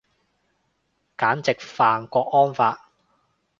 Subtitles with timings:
[1.15, 2.89] 簡直犯郭安發